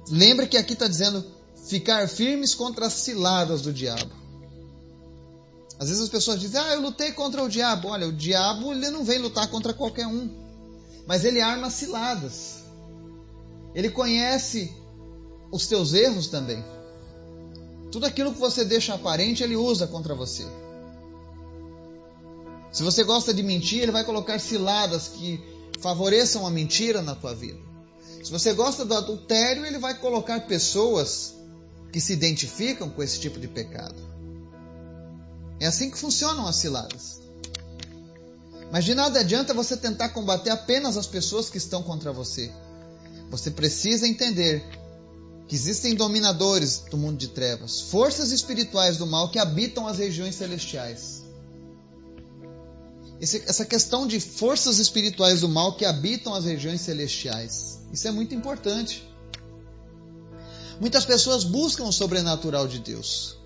Lembre 0.10 0.48
que 0.48 0.58
aqui 0.58 0.74
está 0.74 0.88
dizendo 0.88 1.24
ficar 1.68 2.08
firmes 2.08 2.56
contra 2.56 2.88
as 2.88 2.94
ciladas 2.94 3.62
do 3.62 3.72
diabo. 3.72 4.12
Às 5.80 5.90
vezes 5.90 6.04
as 6.04 6.10
pessoas 6.10 6.40
dizem, 6.40 6.62
ah, 6.62 6.74
eu 6.74 6.82
lutei 6.82 7.12
contra 7.12 7.44
o 7.44 7.50
diabo. 7.50 7.88
Olha, 7.88 8.08
o 8.08 8.14
diabo 8.14 8.72
ele 8.72 8.90
não 8.90 9.04
vem 9.04 9.18
lutar 9.18 9.48
contra 9.50 9.74
qualquer 9.74 10.06
um, 10.06 10.30
mas 11.08 11.26
ele 11.26 11.42
arma 11.42 11.70
ciladas. 11.70 12.64
Ele 13.74 13.90
conhece 13.90 14.72
os 15.52 15.68
teus 15.68 15.94
erros 15.94 16.28
também. 16.28 16.64
Tudo 17.92 18.06
aquilo 18.06 18.32
que 18.32 18.40
você 18.40 18.64
deixa 18.64 18.94
aparente, 18.94 19.44
ele 19.44 19.56
usa 19.56 19.88
contra 19.88 20.14
você. 20.14 20.46
Se 22.72 22.84
você 22.84 23.04
gosta 23.04 23.34
de 23.34 23.44
mentir, 23.44 23.82
ele 23.82 23.92
vai 23.92 24.04
colocar 24.04 24.40
ciladas 24.40 25.10
que 25.10 25.44
favoreçam 25.80 26.46
a 26.46 26.50
mentira 26.50 27.02
na 27.02 27.16
tua 27.16 27.34
vida. 27.36 27.71
Se 28.24 28.32
você 28.32 28.54
gosta 28.54 28.86
do 28.86 28.94
adultério, 28.94 29.66
ele 29.66 29.80
vai 29.80 29.98
colocar 29.98 30.40
pessoas 30.42 31.34
que 31.92 32.00
se 32.00 32.14
identificam 32.14 32.90
com 32.90 33.02
esse 33.02 33.20
tipo 33.20 33.40
de 33.40 33.48
pecado. 33.48 33.96
É 35.60 35.66
assim 35.66 35.90
que 35.90 35.98
funcionam 35.98 36.48
as 36.48 36.56
ciladas. 36.56 37.20
Mas 38.72 38.86
de 38.86 38.96
nada 38.96 39.20
adianta 39.20 39.54
você 39.54 39.76
tentar 39.76 40.10
combater 40.10 40.50
apenas 40.50 40.98
as 40.98 41.06
pessoas 41.06 41.50
que 41.50 41.58
estão 41.58 41.84
contra 41.84 42.14
você. 42.14 42.52
Você 43.30 43.52
precisa 43.52 44.08
entender 44.08 44.64
que 45.48 45.56
existem 45.56 45.94
dominadores 45.94 46.80
do 46.90 46.98
mundo 46.98 47.18
de 47.18 47.28
trevas, 47.28 47.82
forças 47.82 48.32
espirituais 48.32 48.98
do 48.98 49.06
mal 49.06 49.30
que 49.30 49.38
habitam 49.38 49.86
as 49.88 49.98
regiões 49.98 50.36
celestiais. 50.36 51.21
Esse, 53.22 53.44
essa 53.46 53.64
questão 53.64 54.08
de 54.08 54.20
forças 54.20 54.80
espirituais 54.80 55.42
do 55.42 55.48
mal 55.48 55.78
que 55.78 55.86
habitam 55.86 56.34
as 56.34 56.46
regiões 56.46 56.82
celestiais. 56.82 57.80
Isso 57.94 58.08
é 58.08 58.12
muito 58.12 58.34
importante. 58.34 59.08
Muitas 60.80 61.06
pessoas 61.06 61.44
buscam 61.44 61.84
o 61.84 61.92
sobrenatural 61.92 62.68
de 62.68 62.80
Deus. 62.80 63.38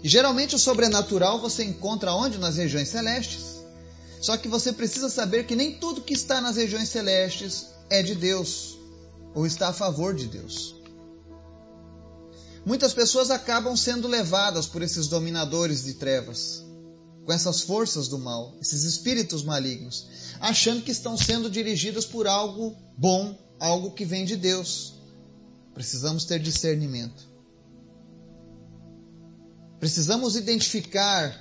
E 0.00 0.08
geralmente 0.08 0.54
o 0.54 0.60
sobrenatural 0.60 1.40
você 1.40 1.64
encontra 1.64 2.14
onde? 2.14 2.38
Nas 2.38 2.56
regiões 2.56 2.88
celestes. 2.88 3.64
Só 4.20 4.36
que 4.36 4.46
você 4.46 4.72
precisa 4.72 5.08
saber 5.08 5.44
que 5.44 5.56
nem 5.56 5.78
tudo 5.78 6.00
que 6.00 6.14
está 6.14 6.40
nas 6.40 6.54
regiões 6.54 6.88
celestes 6.88 7.66
é 7.90 8.00
de 8.00 8.14
Deus 8.14 8.78
ou 9.34 9.44
está 9.44 9.70
a 9.70 9.72
favor 9.72 10.14
de 10.14 10.28
Deus. 10.28 10.76
Muitas 12.64 12.94
pessoas 12.94 13.28
acabam 13.28 13.76
sendo 13.76 14.06
levadas 14.06 14.66
por 14.66 14.82
esses 14.82 15.08
dominadores 15.08 15.82
de 15.82 15.94
trevas, 15.94 16.62
com 17.30 17.34
essas 17.34 17.60
forças 17.60 18.08
do 18.08 18.18
mal, 18.18 18.56
esses 18.60 18.82
espíritos 18.82 19.44
malignos, 19.44 20.04
achando 20.40 20.82
que 20.82 20.90
estão 20.90 21.16
sendo 21.16 21.48
dirigidas 21.48 22.04
por 22.04 22.26
algo 22.26 22.76
bom, 22.96 23.38
algo 23.60 23.92
que 23.92 24.04
vem 24.04 24.24
de 24.24 24.34
Deus. 24.34 24.94
Precisamos 25.72 26.24
ter 26.24 26.40
discernimento. 26.40 27.30
Precisamos 29.78 30.34
identificar 30.34 31.40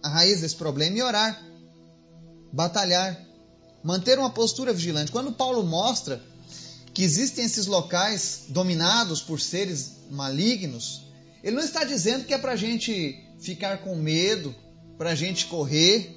a 0.00 0.08
raiz 0.08 0.42
desse 0.42 0.54
problema 0.54 0.98
e 0.98 1.02
orar, 1.02 1.44
batalhar, 2.52 3.20
manter 3.82 4.16
uma 4.16 4.30
postura 4.30 4.72
vigilante. 4.72 5.10
Quando 5.10 5.32
Paulo 5.32 5.64
mostra 5.64 6.22
que 6.94 7.02
existem 7.02 7.44
esses 7.44 7.66
locais 7.66 8.44
dominados 8.46 9.20
por 9.20 9.40
seres 9.40 9.90
malignos, 10.08 11.02
ele 11.42 11.56
não 11.56 11.64
está 11.64 11.82
dizendo 11.82 12.26
que 12.26 12.32
é 12.32 12.38
para 12.38 12.52
a 12.52 12.56
gente 12.56 13.20
ficar 13.40 13.78
com 13.78 13.96
medo, 13.96 14.54
para 15.00 15.12
a 15.12 15.14
gente 15.14 15.46
correr. 15.46 16.14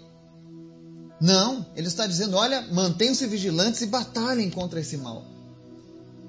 Não, 1.22 1.66
ele 1.74 1.88
está 1.88 2.06
dizendo: 2.06 2.36
olha, 2.36 2.64
mantenham-se 2.64 3.26
vigilantes 3.28 3.80
e 3.80 3.86
batalhem 3.86 4.50
contra 4.50 4.82
esse 4.82 4.98
mal. 4.98 5.24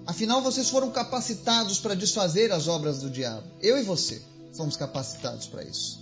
Afinal, 0.06 0.40
vocês 0.40 0.70
foram 0.70 0.92
capacitados 0.92 1.80
para 1.80 1.96
desfazer 1.96 2.52
as 2.52 2.68
obras 2.68 3.00
do 3.00 3.10
diabo. 3.10 3.44
Eu 3.60 3.76
e 3.76 3.82
você 3.82 4.22
fomos 4.56 4.76
capacitados 4.76 5.48
para 5.48 5.64
isso. 5.64 6.00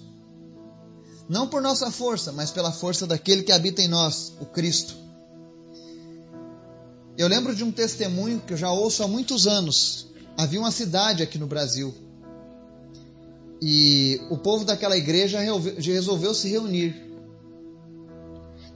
Não 1.27 1.49
por 1.49 1.63
nossa 1.63 1.91
força, 1.91 2.33
mas 2.33 2.51
pela 2.51 2.71
força 2.71 3.07
daquele 3.07 3.45
que 3.45 3.53
habita 3.53 3.81
em 3.81 3.89
nós, 3.89 4.35
o 4.39 4.45
Cristo. 4.45 4.95
Eu 7.17 7.29
lembro 7.29 7.55
de 7.55 7.65
um 7.65 7.73
testemunho 7.73 8.43
que 8.47 8.53
eu 8.53 8.59
já 8.59 8.71
ouço 8.71 9.03
há 9.03 9.09
muitos 9.09 9.47
anos. 9.47 10.09
Havia 10.37 10.61
uma 10.61 10.71
cidade 10.71 11.23
aqui 11.23 11.39
no 11.39 11.47
Brasil 11.47 11.95
e 13.65 14.21
o 14.29 14.37
povo 14.37 14.65
daquela 14.65 14.97
igreja 14.97 15.39
resolveu 15.79 16.35
se 16.35 16.49
reunir 16.49 17.01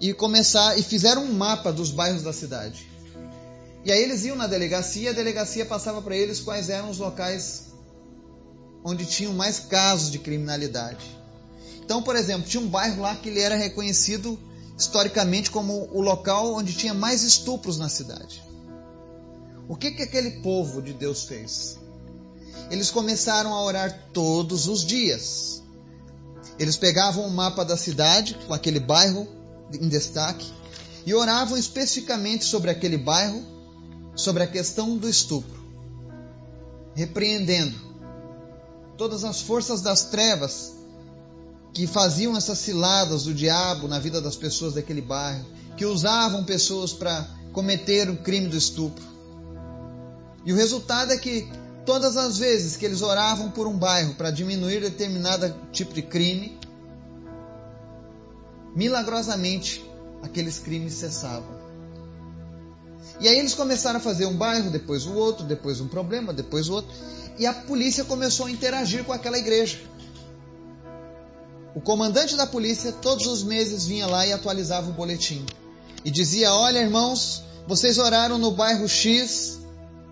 e 0.01 0.15
começar 0.15 0.79
e 0.79 0.83
fizeram 0.83 1.25
um 1.25 1.33
mapa 1.33 1.73
dos 1.73 1.91
bairros 1.91 2.23
da 2.23 2.33
cidade. 2.33 2.89
E 3.85 3.91
aí 3.91 4.01
eles 4.01 4.25
iam 4.25 4.37
na 4.37 4.47
delegacia, 4.47 5.11
a 5.11 5.13
delegacia 5.13 5.67
passava 5.67 6.01
para 6.01 6.17
eles 6.17 6.39
quais 6.39 6.71
eram 6.71 6.89
os 6.89 6.99
locais 6.99 7.65
onde 8.85 9.05
tinham 9.05 9.33
mais 9.33 9.59
casos 9.59 10.09
de 10.09 10.21
criminalidade. 10.21 11.05
Então, 11.85 12.01
por 12.01 12.15
exemplo, 12.15 12.49
tinha 12.49 12.63
um 12.63 12.69
bairro 12.69 13.03
lá 13.03 13.17
que 13.17 13.29
ele 13.29 13.41
era 13.41 13.57
reconhecido 13.57 14.39
historicamente 14.79 15.51
como 15.51 15.89
o 15.93 16.01
local 16.01 16.55
onde 16.55 16.73
tinha 16.73 16.95
mais 16.95 17.25
estupros 17.25 17.77
na 17.77 17.89
cidade. 17.89 18.41
O 19.69 19.75
que, 19.75 19.91
que 19.91 20.03
aquele 20.03 20.43
povo 20.43 20.81
de 20.81 20.93
Deus 20.93 21.25
fez? 21.25 21.77
Eles 22.71 22.91
começaram 22.91 23.55
a 23.55 23.63
orar 23.63 24.09
todos 24.13 24.67
os 24.67 24.85
dias. 24.85 25.63
Eles 26.59 26.77
pegavam 26.77 27.27
o 27.27 27.31
mapa 27.31 27.65
da 27.65 27.77
cidade, 27.77 28.37
com 28.47 28.55
aquele 28.55 28.81
bairro 28.81 29.29
em 29.73 29.89
destaque, 29.89 30.47
e 31.05 31.15
oravam 31.15 31.57
especificamente 31.57 32.45
sobre 32.45 32.71
aquele 32.71 32.97
bairro, 32.97 33.43
sobre 34.15 34.43
a 34.43 34.47
questão 34.47 34.97
do 34.97 35.09
estupro, 35.09 35.65
repreendendo 36.95 37.77
todas 38.97 39.25
as 39.25 39.41
forças 39.41 39.83
das 39.83 40.05
trevas 40.05 40.73
que 41.73 41.87
faziam 41.87 42.35
essas 42.35 42.59
ciladas 42.59 43.25
do 43.25 43.35
diabo 43.35 43.87
na 43.87 43.99
vida 43.99 44.21
das 44.21 44.35
pessoas 44.35 44.73
daquele 44.75 45.03
bairro, 45.03 45.45
que 45.77 45.85
usavam 45.85 46.43
pessoas 46.43 46.95
para 46.95 47.29
cometer 47.53 48.09
o 48.09 48.17
crime 48.17 48.49
do 48.49 48.57
estupro. 48.57 49.05
E 50.47 50.53
o 50.53 50.57
resultado 50.57 51.13
é 51.13 51.19
que 51.19 51.47
todas 51.87 52.17
as 52.17 52.37
vezes 52.37 52.77
que 52.77 52.85
eles 52.85 53.01
oravam 53.01 53.51
por 53.51 53.67
um 53.67 53.79
bairro 53.79 54.15
para 54.15 54.31
diminuir 54.31 54.81
determinado 54.81 55.55
tipo 55.73 55.95
de 55.95 56.03
crime, 56.03 56.59
milagrosamente 58.75 59.83
aqueles 60.23 60.59
crimes 60.59 60.93
cessavam. 60.95 61.65
E 63.21 63.29
aí 63.29 63.39
eles 63.39 63.55
começaram 63.55 63.99
a 63.99 64.03
fazer 64.03 64.27
um 64.27 64.37
bairro, 64.37 64.71
depois 64.71 65.07
o 65.07 65.15
outro, 65.15 65.47
depois 65.47 65.81
um 65.81 65.89
problema, 65.89 66.33
depois 66.33 66.69
o 66.69 66.75
outro, 66.75 66.93
e 67.39 67.47
a 67.47 67.55
polícia 67.55 68.05
começou 68.05 68.47
a 68.47 68.51
interagir 68.51 69.05
com 69.05 69.13
aquela 69.13 69.39
igreja. 69.39 69.79
O 71.75 71.81
comandante 71.81 72.37
da 72.37 72.47
polícia 72.47 72.91
todos 72.91 73.27
os 73.27 73.43
meses 73.43 73.87
vinha 73.87 74.07
lá 74.07 74.27
e 74.27 74.33
atualizava 74.33 74.91
o 74.91 74.93
boletim. 74.93 75.45
E 76.05 76.11
dizia: 76.11 76.53
Olha, 76.53 76.79
irmãos, 76.79 77.43
vocês 77.67 77.99
oraram 77.99 78.39
no 78.39 78.51
bairro 78.51 78.89
X 78.89 79.59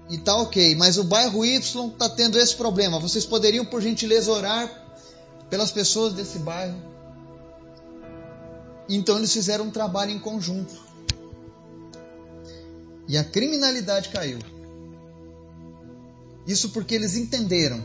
e 0.08 0.18
tá 0.18 0.36
ok, 0.36 0.74
mas 0.76 0.98
o 0.98 1.04
bairro 1.04 1.44
Y 1.44 1.56
está 1.56 2.08
tendo 2.08 2.38
esse 2.38 2.54
problema. 2.54 2.98
Vocês 2.98 3.24
poderiam, 3.24 3.64
por 3.64 3.80
gentileza, 3.80 4.30
orar 4.30 4.70
pelas 5.48 5.70
pessoas 5.70 6.12
desse 6.12 6.38
bairro? 6.38 6.76
Então 8.88 9.16
eles 9.16 9.32
fizeram 9.32 9.66
um 9.66 9.70
trabalho 9.70 10.10
em 10.10 10.18
conjunto. 10.18 10.74
E 13.08 13.16
a 13.16 13.24
criminalidade 13.24 14.10
caiu. 14.10 14.38
Isso 16.46 16.70
porque 16.70 16.94
eles 16.94 17.16
entenderam 17.16 17.84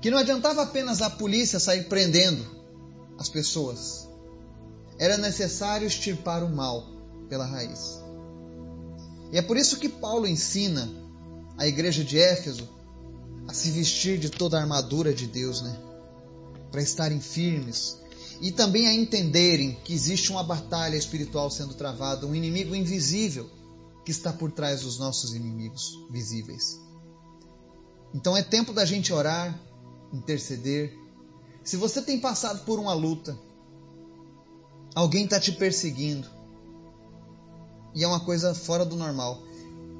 que 0.00 0.10
não 0.10 0.18
adiantava 0.18 0.62
apenas 0.62 1.02
a 1.02 1.10
polícia 1.10 1.60
sair 1.60 1.84
prendendo 1.84 2.44
as 3.18 3.28
pessoas. 3.28 4.08
Era 4.98 5.16
necessário 5.16 5.86
extirpar 5.86 6.42
o 6.42 6.48
mal 6.48 6.84
pela 7.28 7.46
raiz. 7.46 8.07
E 9.32 9.38
é 9.38 9.42
por 9.42 9.56
isso 9.56 9.78
que 9.78 9.88
Paulo 9.88 10.26
ensina 10.26 10.90
a 11.56 11.66
igreja 11.66 12.04
de 12.04 12.18
Éfeso 12.18 12.68
a 13.46 13.52
se 13.52 13.70
vestir 13.70 14.18
de 14.18 14.30
toda 14.30 14.58
a 14.58 14.60
armadura 14.60 15.12
de 15.12 15.26
Deus, 15.26 15.62
né? 15.62 15.78
Para 16.70 16.82
estarem 16.82 17.20
firmes 17.20 17.98
e 18.40 18.52
também 18.52 18.86
a 18.86 18.94
entenderem 18.94 19.76
que 19.84 19.92
existe 19.92 20.30
uma 20.30 20.42
batalha 20.42 20.96
espiritual 20.96 21.50
sendo 21.50 21.74
travada, 21.74 22.26
um 22.26 22.34
inimigo 22.34 22.74
invisível 22.74 23.50
que 24.04 24.10
está 24.10 24.32
por 24.32 24.52
trás 24.52 24.82
dos 24.82 24.98
nossos 24.98 25.34
inimigos 25.34 26.06
visíveis. 26.10 26.80
Então 28.14 28.36
é 28.36 28.42
tempo 28.42 28.72
da 28.72 28.84
gente 28.84 29.12
orar, 29.12 29.60
interceder. 30.12 30.96
Se 31.64 31.76
você 31.76 32.00
tem 32.00 32.20
passado 32.20 32.64
por 32.64 32.78
uma 32.78 32.94
luta, 32.94 33.38
alguém 34.94 35.24
está 35.24 35.38
te 35.40 35.52
perseguindo, 35.52 36.28
e 37.98 38.04
é 38.04 38.06
uma 38.06 38.20
coisa 38.20 38.54
fora 38.54 38.84
do 38.84 38.94
normal. 38.94 39.42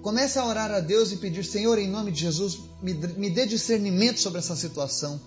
Comece 0.03 0.39
a 0.39 0.47
orar 0.47 0.71
a 0.71 0.79
Deus 0.79 1.11
e 1.11 1.17
pedir, 1.17 1.45
Senhor, 1.45 1.77
em 1.81 1.91
nome 1.91 2.13
de 2.13 2.21
Jesus, 2.21 2.61
me, 2.81 2.95
me 2.95 3.29
dê 3.29 3.45
discernimento 3.45 4.21
sobre 4.21 4.39
essa 4.39 4.55
situação. 4.55 5.21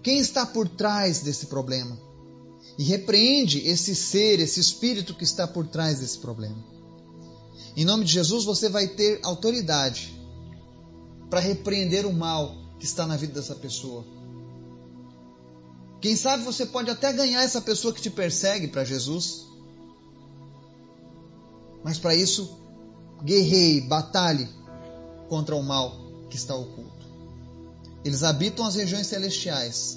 Quem 0.00 0.18
está 0.18 0.46
por 0.46 0.68
trás 0.68 1.22
desse 1.22 1.46
problema? 1.46 1.98
E 2.78 2.84
repreende 2.84 3.66
esse 3.66 3.96
ser, 3.96 4.38
esse 4.38 4.60
espírito 4.60 5.12
que 5.12 5.24
está 5.24 5.44
por 5.44 5.66
trás 5.66 5.98
desse 5.98 6.18
problema. 6.18 6.64
Em 7.76 7.84
nome 7.84 8.04
de 8.04 8.12
Jesus, 8.12 8.44
você 8.44 8.68
vai 8.68 8.86
ter 8.86 9.18
autoridade 9.24 10.16
para 11.28 11.40
repreender 11.40 12.06
o 12.06 12.12
mal 12.12 12.54
que 12.78 12.84
está 12.84 13.08
na 13.08 13.16
vida 13.16 13.32
dessa 13.32 13.56
pessoa. 13.56 14.04
Quem 16.00 16.14
sabe 16.14 16.44
você 16.44 16.64
pode 16.64 16.90
até 16.90 17.12
ganhar 17.12 17.42
essa 17.42 17.60
pessoa 17.60 17.92
que 17.92 18.00
te 18.00 18.10
persegue 18.10 18.68
para 18.68 18.84
Jesus. 18.84 19.55
Mas 21.86 22.00
para 22.00 22.16
isso, 22.16 22.58
guerreie, 23.22 23.80
batalhe 23.80 24.48
contra 25.28 25.54
o 25.54 25.62
mal 25.62 25.96
que 26.28 26.36
está 26.36 26.52
oculto. 26.52 27.06
Eles 28.04 28.24
habitam 28.24 28.66
as 28.66 28.74
regiões 28.74 29.06
celestiais. 29.06 29.96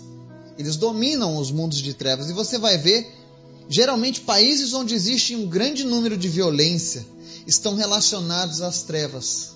Eles 0.55 0.75
dominam 0.75 1.35
os 1.37 1.49
mundos 1.49 1.79
de 1.79 1.95
trevas. 1.95 2.29
E 2.29 2.33
você 2.33 2.59
vai 2.59 2.77
ver, 2.77 3.11
geralmente, 3.67 4.21
países 4.21 4.71
onde 4.71 4.93
existe 4.93 5.35
um 5.35 5.47
grande 5.47 5.83
número 5.83 6.15
de 6.15 6.29
violência 6.29 7.03
estão 7.47 7.73
relacionados 7.73 8.61
às 8.61 8.83
trevas. 8.83 9.53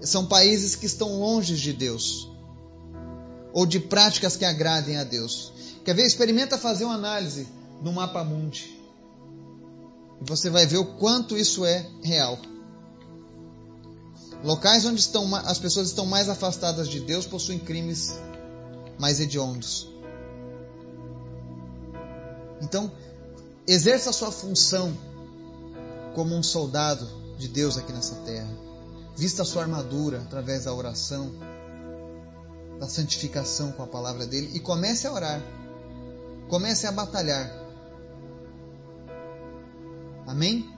São 0.00 0.26
países 0.26 0.74
que 0.74 0.86
estão 0.86 1.20
longe 1.20 1.54
de 1.54 1.72
Deus 1.72 2.28
ou 3.52 3.64
de 3.64 3.78
práticas 3.78 4.36
que 4.36 4.44
agradem 4.44 4.96
a 4.96 5.04
Deus. 5.04 5.52
Quer 5.84 5.94
ver? 5.94 6.06
Experimenta 6.06 6.58
fazer 6.58 6.86
uma 6.86 6.94
análise 6.94 7.46
no 7.80 7.92
mapa 7.92 8.24
mundi. 8.24 8.79
Você 10.20 10.50
vai 10.50 10.66
ver 10.66 10.78
o 10.78 10.84
quanto 10.84 11.36
isso 11.36 11.64
é 11.64 11.86
real. 12.02 12.38
Locais 14.42 14.84
onde 14.84 15.00
estão, 15.00 15.34
as 15.34 15.58
pessoas 15.58 15.88
estão 15.88 16.06
mais 16.06 16.28
afastadas 16.28 16.88
de 16.88 17.00
Deus 17.00 17.26
possuem 17.26 17.58
crimes 17.58 18.18
mais 18.98 19.20
hediondos. 19.20 19.88
Então, 22.60 22.90
exerça 23.66 24.10
a 24.10 24.12
sua 24.12 24.30
função 24.30 24.96
como 26.14 26.34
um 26.34 26.42
soldado 26.42 27.08
de 27.38 27.48
Deus 27.48 27.78
aqui 27.78 27.92
nessa 27.92 28.16
terra. 28.16 28.50
Vista 29.16 29.42
a 29.42 29.44
sua 29.44 29.62
armadura 29.62 30.22
através 30.22 30.64
da 30.64 30.74
oração. 30.74 31.32
da 32.78 32.88
santificação 32.88 33.72
com 33.72 33.82
a 33.82 33.86
palavra 33.86 34.26
dele 34.26 34.52
e 34.54 34.60
comece 34.60 35.06
a 35.06 35.12
orar. 35.12 35.42
Comece 36.48 36.86
a 36.86 36.92
batalhar. 36.92 37.59
Amém? 40.30 40.72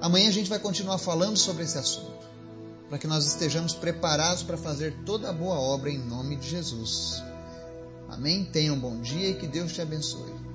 Amanhã 0.00 0.28
a 0.28 0.32
gente 0.32 0.50
vai 0.50 0.58
continuar 0.58 0.98
falando 0.98 1.36
sobre 1.36 1.62
esse 1.62 1.78
assunto, 1.78 2.26
para 2.88 2.98
que 2.98 3.06
nós 3.06 3.24
estejamos 3.24 3.74
preparados 3.74 4.42
para 4.42 4.56
fazer 4.56 4.92
toda 5.06 5.30
a 5.30 5.32
boa 5.32 5.54
obra 5.54 5.88
em 5.88 5.98
nome 5.98 6.34
de 6.34 6.48
Jesus. 6.48 7.22
Amém? 8.08 8.44
Tenha 8.44 8.72
um 8.72 8.80
bom 8.80 9.00
dia 9.00 9.30
e 9.30 9.34
que 9.34 9.46
Deus 9.46 9.72
te 9.72 9.80
abençoe. 9.80 10.51